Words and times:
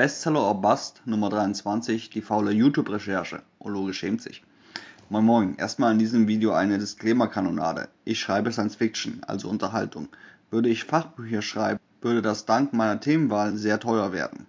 Bestseller 0.00 0.40
or 0.40 0.58
Bust 0.62 1.02
Nummer 1.04 1.28
23, 1.28 2.08
die 2.08 2.22
faule 2.22 2.52
YouTube-Recherche. 2.52 3.42
Ologe 3.58 3.92
schämt 3.92 4.22
sich. 4.22 4.42
Moin 5.10 5.26
Moin, 5.26 5.56
erstmal 5.56 5.92
in 5.92 5.98
diesem 5.98 6.26
Video 6.26 6.52
eine 6.52 6.78
Disclaimer-Kanonade. 6.78 7.90
Ich 8.06 8.18
schreibe 8.18 8.50
Science 8.50 8.76
Fiction, 8.76 9.20
also 9.26 9.50
Unterhaltung. 9.50 10.08
Würde 10.50 10.70
ich 10.70 10.84
Fachbücher 10.84 11.42
schreiben, 11.42 11.80
würde 12.00 12.22
das 12.22 12.46
dank 12.46 12.72
meiner 12.72 12.98
Themenwahl 12.98 13.58
sehr 13.58 13.78
teuer 13.78 14.14
werden. 14.14 14.46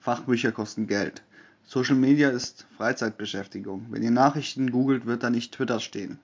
Fachbücher 0.00 0.52
kosten 0.52 0.86
Geld. 0.86 1.22
Social 1.64 1.96
Media 1.96 2.30
ist 2.30 2.64
Freizeitbeschäftigung. 2.78 3.88
Wenn 3.90 4.02
ihr 4.02 4.10
Nachrichten 4.10 4.70
googelt, 4.70 5.04
wird 5.04 5.22
da 5.22 5.28
nicht 5.28 5.52
Twitter 5.52 5.80
stehen. 5.80 6.18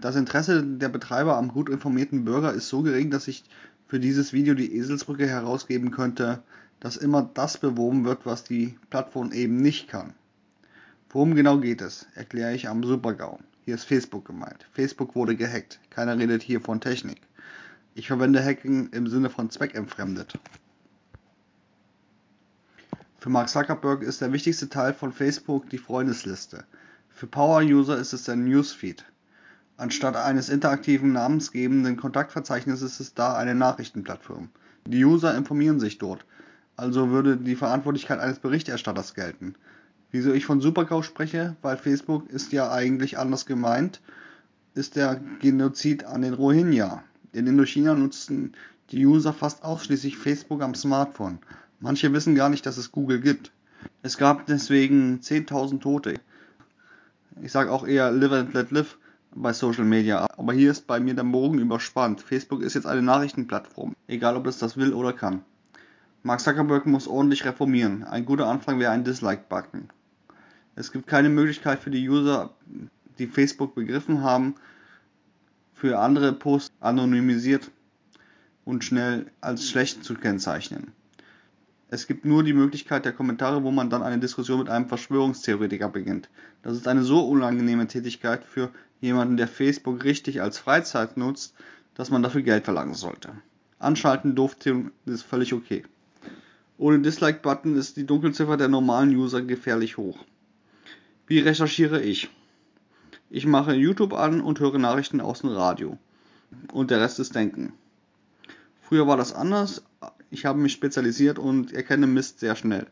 Das 0.00 0.16
Interesse 0.16 0.64
der 0.64 0.88
Betreiber 0.88 1.36
am 1.36 1.52
gut 1.52 1.68
informierten 1.68 2.24
Bürger 2.24 2.52
ist 2.52 2.68
so 2.68 2.82
gering, 2.82 3.12
dass 3.12 3.28
ich 3.28 3.44
für 3.86 4.00
dieses 4.00 4.32
Video 4.32 4.54
die 4.54 4.74
Eselsbrücke 4.74 5.28
herausgeben 5.28 5.92
könnte, 5.92 6.42
dass 6.82 6.96
immer 6.96 7.30
das 7.34 7.58
beworben 7.58 8.04
wird, 8.04 8.26
was 8.26 8.42
die 8.42 8.76
Plattform 8.90 9.30
eben 9.30 9.58
nicht 9.58 9.86
kann. 9.86 10.14
Worum 11.10 11.36
genau 11.36 11.58
geht 11.58 11.80
es, 11.80 12.08
erkläre 12.16 12.56
ich 12.56 12.68
am 12.68 12.82
Supergau. 12.82 13.38
Hier 13.64 13.76
ist 13.76 13.84
Facebook 13.84 14.24
gemeint. 14.24 14.66
Facebook 14.72 15.14
wurde 15.14 15.36
gehackt. 15.36 15.78
Keiner 15.90 16.18
redet 16.18 16.42
hier 16.42 16.60
von 16.60 16.80
Technik. 16.80 17.20
Ich 17.94 18.08
verwende 18.08 18.44
Hacking 18.44 18.88
im 18.88 19.06
Sinne 19.06 19.30
von 19.30 19.48
zweckentfremdet. 19.48 20.36
Für 23.20 23.30
Mark 23.30 23.48
Zuckerberg 23.48 24.02
ist 24.02 24.20
der 24.20 24.32
wichtigste 24.32 24.68
Teil 24.68 24.92
von 24.92 25.12
Facebook 25.12 25.70
die 25.70 25.78
Freundesliste. 25.78 26.64
Für 27.10 27.28
Power-User 27.28 27.96
ist 27.96 28.12
es 28.12 28.24
der 28.24 28.34
Newsfeed. 28.34 29.04
Anstatt 29.76 30.16
eines 30.16 30.48
interaktiven 30.48 31.12
namensgebenden 31.12 31.96
Kontaktverzeichnisses 31.96 32.94
ist 32.94 33.00
es 33.00 33.14
da 33.14 33.36
eine 33.36 33.54
Nachrichtenplattform. 33.54 34.48
Die 34.84 35.04
User 35.04 35.36
informieren 35.36 35.78
sich 35.78 35.98
dort, 35.98 36.26
also 36.76 37.10
würde 37.10 37.36
die 37.36 37.56
Verantwortlichkeit 37.56 38.20
eines 38.20 38.38
Berichterstatters 38.38 39.14
gelten. 39.14 39.54
Wieso 40.10 40.32
ich 40.32 40.44
von 40.44 40.60
Supergau 40.60 41.02
spreche, 41.02 41.56
weil 41.62 41.76
Facebook 41.76 42.28
ist 42.28 42.52
ja 42.52 42.70
eigentlich 42.70 43.18
anders 43.18 43.46
gemeint, 43.46 44.00
ist 44.74 44.96
der 44.96 45.20
Genozid 45.40 46.04
an 46.04 46.22
den 46.22 46.34
Rohingya. 46.34 47.02
In 47.32 47.46
Indochina 47.46 47.94
nutzten 47.94 48.52
die 48.90 49.06
User 49.06 49.32
fast 49.32 49.64
ausschließlich 49.64 50.18
Facebook 50.18 50.62
am 50.62 50.74
Smartphone. 50.74 51.38
Manche 51.80 52.12
wissen 52.12 52.34
gar 52.34 52.50
nicht, 52.50 52.66
dass 52.66 52.76
es 52.76 52.92
Google 52.92 53.20
gibt. 53.20 53.52
Es 54.02 54.18
gab 54.18 54.46
deswegen 54.46 55.20
10.000 55.20 55.80
Tote. 55.80 56.14
Ich 57.40 57.52
sage 57.52 57.72
auch 57.72 57.86
eher 57.86 58.10
live 58.10 58.32
and 58.32 58.54
let 58.54 58.70
live 58.70 58.98
bei 59.34 59.52
Social 59.52 59.84
Media. 59.84 60.26
Aber 60.36 60.52
hier 60.52 60.70
ist 60.70 60.86
bei 60.86 61.00
mir 61.00 61.14
der 61.14 61.24
Morgen 61.24 61.58
überspannt. 61.58 62.20
Facebook 62.20 62.62
ist 62.62 62.74
jetzt 62.74 62.86
eine 62.86 63.02
Nachrichtenplattform, 63.02 63.94
egal 64.06 64.36
ob 64.36 64.46
es 64.46 64.58
das 64.58 64.76
will 64.76 64.92
oder 64.92 65.12
kann. 65.12 65.42
Mark 66.24 66.40
Zuckerberg 66.40 66.86
muss 66.86 67.08
ordentlich 67.08 67.44
reformieren. 67.44 68.04
Ein 68.04 68.24
guter 68.24 68.46
Anfang 68.46 68.78
wäre 68.78 68.92
ein 68.92 69.02
Dislike-Button. 69.02 69.88
Es 70.76 70.92
gibt 70.92 71.08
keine 71.08 71.28
Möglichkeit 71.28 71.80
für 71.80 71.90
die 71.90 72.08
User, 72.08 72.54
die 73.18 73.26
Facebook 73.26 73.74
begriffen 73.74 74.22
haben, 74.22 74.54
für 75.74 75.98
andere 75.98 76.32
Posts 76.32 76.70
anonymisiert 76.78 77.70
und 78.64 78.84
schnell 78.84 79.26
als 79.40 79.68
schlecht 79.68 80.04
zu 80.04 80.14
kennzeichnen. 80.14 80.92
Es 81.88 82.06
gibt 82.06 82.24
nur 82.24 82.44
die 82.44 82.54
Möglichkeit 82.54 83.04
der 83.04 83.12
Kommentare, 83.12 83.64
wo 83.64 83.72
man 83.72 83.90
dann 83.90 84.02
eine 84.02 84.20
Diskussion 84.20 84.60
mit 84.60 84.68
einem 84.68 84.88
Verschwörungstheoretiker 84.88 85.88
beginnt. 85.88 86.30
Das 86.62 86.76
ist 86.76 86.86
eine 86.86 87.02
so 87.02 87.26
unangenehme 87.28 87.88
Tätigkeit 87.88 88.44
für 88.44 88.70
jemanden, 89.00 89.36
der 89.36 89.48
Facebook 89.48 90.04
richtig 90.04 90.40
als 90.40 90.56
Freizeit 90.56 91.16
nutzt, 91.16 91.54
dass 91.94 92.10
man 92.10 92.22
dafür 92.22 92.42
Geld 92.42 92.64
verlangen 92.64 92.94
sollte. 92.94 93.32
Anschalten 93.80 94.36
durfte 94.36 94.92
ist 95.04 95.22
völlig 95.22 95.52
okay. 95.52 95.84
Ohne 96.78 97.00
Dislike-Button 97.00 97.76
ist 97.76 97.96
die 97.96 98.06
Dunkelziffer 98.06 98.56
der 98.56 98.68
normalen 98.68 99.14
User 99.14 99.42
gefährlich 99.42 99.96
hoch. 99.96 100.18
Wie 101.26 101.38
recherchiere 101.38 102.02
ich? 102.02 102.30
Ich 103.30 103.46
mache 103.46 103.74
YouTube 103.74 104.12
an 104.12 104.40
und 104.40 104.60
höre 104.60 104.78
Nachrichten 104.78 105.20
aus 105.20 105.40
dem 105.40 105.50
Radio. 105.50 105.98
Und 106.72 106.90
der 106.90 107.00
Rest 107.00 107.18
ist 107.18 107.34
Denken. 107.34 107.72
Früher 108.82 109.06
war 109.06 109.16
das 109.16 109.32
anders. 109.32 109.82
Ich 110.30 110.44
habe 110.44 110.58
mich 110.58 110.72
spezialisiert 110.72 111.38
und 111.38 111.72
erkenne 111.72 112.06
Mist 112.06 112.40
sehr 112.40 112.56
schnell. 112.56 112.86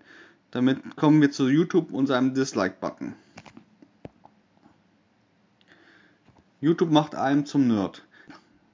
Damit 0.51 0.97
kommen 0.97 1.21
wir 1.21 1.31
zu 1.31 1.49
YouTube 1.49 1.93
und 1.93 2.07
seinem 2.07 2.35
Dislike-Button. 2.35 3.15
YouTube 6.61 6.91
macht 6.91 7.15
einen 7.15 7.47
zum 7.47 7.69
Nerd. 7.69 8.03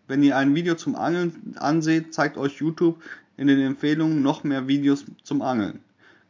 Wenn 0.09 0.23
ihr 0.23 0.37
ein 0.37 0.55
Video 0.55 0.77
zum 0.77 0.95
Angeln 0.95 1.55
anseht, 1.59 2.15
zeigt 2.15 2.37
euch 2.37 2.59
YouTube 2.59 3.03
in 3.37 3.49
den 3.49 3.61
Empfehlungen 3.61 4.23
noch 4.23 4.45
mehr 4.45 4.69
Videos 4.69 5.05
zum 5.25 5.43
Angeln. 5.43 5.81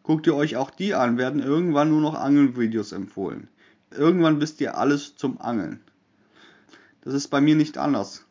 Guckt 0.03 0.27
ihr 0.27 0.35
euch 0.35 0.57
auch 0.57 0.71
die 0.71 0.95
an, 0.95 1.19
werden 1.19 1.43
irgendwann 1.43 1.91
nur 1.91 2.01
noch 2.01 2.15
Angelvideos 2.15 2.93
empfohlen. 2.93 3.49
Irgendwann 3.91 4.41
wisst 4.41 4.61
ihr 4.61 4.79
alles 4.79 5.17
zum 5.17 5.41
Angeln. 5.41 5.81
Das 7.03 7.13
ist 7.13 7.29
bei 7.29 7.41
mir 7.41 7.55
nicht 7.55 7.77
anders. 7.77 8.25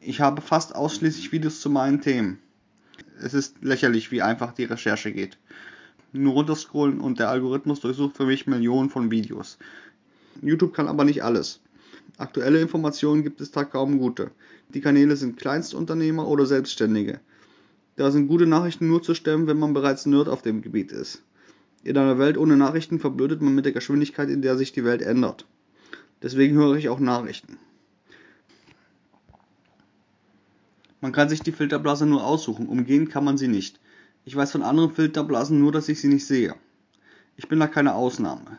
Ich 0.00 0.20
habe 0.20 0.40
fast 0.40 0.74
ausschließlich 0.74 1.32
Videos 1.32 1.60
zu 1.60 1.70
meinen 1.70 2.00
Themen. 2.00 2.38
Es 3.18 3.34
ist 3.34 3.62
lächerlich, 3.62 4.10
wie 4.10 4.22
einfach 4.22 4.52
die 4.52 4.64
Recherche 4.64 5.12
geht. 5.12 5.38
Nur 6.12 6.34
runterscrollen 6.34 7.00
und 7.00 7.18
der 7.18 7.28
Algorithmus 7.28 7.80
durchsucht 7.80 8.16
für 8.16 8.26
mich 8.26 8.46
Millionen 8.46 8.90
von 8.90 9.10
Videos. 9.10 9.58
YouTube 10.42 10.74
kann 10.74 10.88
aber 10.88 11.04
nicht 11.04 11.24
alles. 11.24 11.60
Aktuelle 12.16 12.60
Informationen 12.60 13.24
gibt 13.24 13.40
es 13.40 13.50
da 13.50 13.64
kaum 13.64 13.98
gute. 13.98 14.30
Die 14.68 14.80
Kanäle 14.80 15.16
sind 15.16 15.36
Kleinstunternehmer 15.36 16.28
oder 16.28 16.46
Selbstständige. 16.46 17.20
Da 17.96 18.10
sind 18.10 18.28
gute 18.28 18.46
Nachrichten 18.46 18.88
nur 18.88 19.02
zu 19.02 19.14
stemmen, 19.14 19.46
wenn 19.46 19.58
man 19.58 19.74
bereits 19.74 20.06
Nerd 20.06 20.28
auf 20.28 20.42
dem 20.42 20.62
Gebiet 20.62 20.92
ist. 20.92 21.22
In 21.82 21.98
einer 21.98 22.18
Welt 22.18 22.38
ohne 22.38 22.56
Nachrichten 22.56 23.00
verblödet 23.00 23.42
man 23.42 23.54
mit 23.54 23.64
der 23.64 23.72
Geschwindigkeit, 23.72 24.28
in 24.28 24.42
der 24.42 24.56
sich 24.56 24.72
die 24.72 24.84
Welt 24.84 25.02
ändert. 25.02 25.46
Deswegen 26.22 26.56
höre 26.56 26.76
ich 26.76 26.88
auch 26.88 27.00
Nachrichten. 27.00 27.58
Man 31.00 31.12
kann 31.12 31.28
sich 31.28 31.40
die 31.40 31.52
Filterblase 31.52 32.06
nur 32.06 32.24
aussuchen, 32.24 32.66
umgehen 32.66 33.08
kann 33.08 33.24
man 33.24 33.36
sie 33.36 33.48
nicht. 33.48 33.78
Ich 34.24 34.34
weiß 34.34 34.52
von 34.52 34.62
anderen 34.62 34.94
Filterblasen 34.94 35.58
nur, 35.58 35.70
dass 35.70 35.88
ich 35.90 36.00
sie 36.00 36.08
nicht 36.08 36.26
sehe. 36.26 36.54
Ich 37.36 37.48
bin 37.48 37.60
da 37.60 37.66
keine 37.66 37.94
Ausnahme. 37.94 38.58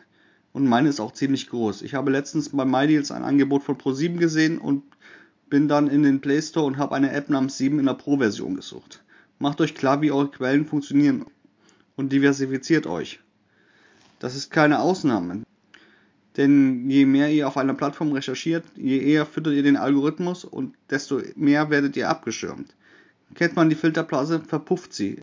Und 0.56 0.64
meine 0.64 0.88
ist 0.88 1.00
auch 1.00 1.12
ziemlich 1.12 1.50
groß. 1.50 1.82
Ich 1.82 1.92
habe 1.92 2.10
letztens 2.10 2.48
bei 2.48 2.64
MyDeals 2.64 3.10
ein 3.10 3.24
Angebot 3.24 3.62
von 3.62 3.76
Pro7 3.76 4.16
gesehen 4.16 4.56
und 4.56 4.84
bin 5.50 5.68
dann 5.68 5.86
in 5.86 6.02
den 6.02 6.22
Play 6.22 6.40
Store 6.40 6.64
und 6.64 6.78
habe 6.78 6.94
eine 6.94 7.12
App 7.12 7.28
namens 7.28 7.58
7 7.58 7.78
in 7.78 7.84
der 7.84 7.92
Pro-Version 7.92 8.56
gesucht. 8.56 9.04
Macht 9.38 9.60
euch 9.60 9.74
klar, 9.74 10.00
wie 10.00 10.10
eure 10.10 10.30
Quellen 10.30 10.64
funktionieren 10.64 11.26
und 11.94 12.10
diversifiziert 12.10 12.86
euch. 12.86 13.20
Das 14.18 14.34
ist 14.34 14.50
keine 14.50 14.80
Ausnahme. 14.80 15.42
Denn 16.38 16.88
je 16.88 17.04
mehr 17.04 17.30
ihr 17.30 17.48
auf 17.48 17.58
einer 17.58 17.74
Plattform 17.74 18.12
recherchiert, 18.12 18.64
je 18.76 18.98
eher 18.98 19.26
füttert 19.26 19.52
ihr 19.52 19.62
den 19.62 19.76
Algorithmus 19.76 20.46
und 20.46 20.74
desto 20.88 21.20
mehr 21.34 21.68
werdet 21.68 21.98
ihr 21.98 22.08
abgeschirmt. 22.08 22.74
Kennt 23.34 23.56
man 23.56 23.68
die 23.68 23.76
Filterblase, 23.76 24.40
verpufft 24.40 24.94
sie. 24.94 25.20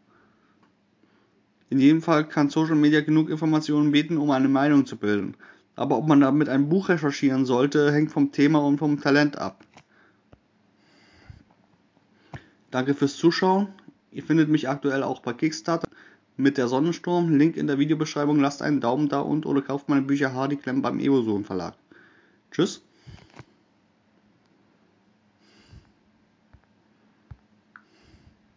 In 1.73 1.79
jedem 1.79 2.03
Fall 2.03 2.27
kann 2.27 2.51
Social 2.51 2.75
Media 2.75 3.01
genug 3.01 3.31
Informationen 3.31 3.91
bieten, 3.91 4.17
um 4.17 4.29
eine 4.29 4.47
Meinung 4.47 4.85
zu 4.85 4.95
bilden. 4.95 5.33
Aber 5.75 5.97
ob 5.97 6.07
man 6.07 6.21
damit 6.21 6.47
ein 6.47 6.69
Buch 6.69 6.87
recherchieren 6.87 7.47
sollte, 7.47 7.91
hängt 7.91 8.11
vom 8.11 8.31
Thema 8.31 8.59
und 8.59 8.77
vom 8.77 9.01
Talent 9.01 9.39
ab. 9.39 9.65
Danke 12.69 12.93
fürs 12.93 13.17
Zuschauen. 13.17 13.69
Ihr 14.11 14.21
findet 14.21 14.49
mich 14.49 14.69
aktuell 14.69 15.01
auch 15.01 15.21
bei 15.21 15.33
Kickstarter 15.33 15.89
mit 16.37 16.59
der 16.59 16.67
Sonnensturm. 16.67 17.35
Link 17.35 17.57
in 17.57 17.65
der 17.65 17.79
Videobeschreibung. 17.79 18.39
Lasst 18.39 18.61
einen 18.61 18.79
Daumen 18.79 19.09
da 19.09 19.21
und 19.21 19.47
oder 19.47 19.63
kauft 19.63 19.89
meine 19.89 20.03
Bücher 20.03 20.31
Hardy 20.31 20.57
Klemm 20.57 20.83
beim 20.83 20.99
Eoson 20.99 21.43
Verlag. 21.43 21.73
Tschüss. 22.51 22.83